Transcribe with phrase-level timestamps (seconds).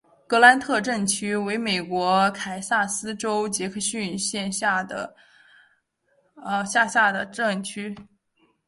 [0.25, 4.81] 格兰特镇区为美国堪萨斯州杰克逊县辖
[6.83, 7.95] 下的镇区。